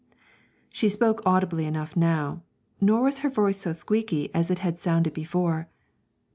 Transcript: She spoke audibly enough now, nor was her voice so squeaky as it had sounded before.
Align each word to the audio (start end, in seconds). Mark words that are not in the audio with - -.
She 0.71 0.89
spoke 0.89 1.21
audibly 1.27 1.65
enough 1.65 1.95
now, 1.95 2.41
nor 2.81 3.03
was 3.03 3.19
her 3.19 3.29
voice 3.29 3.59
so 3.59 3.71
squeaky 3.71 4.33
as 4.33 4.49
it 4.49 4.57
had 4.57 4.79
sounded 4.79 5.13
before. 5.13 5.69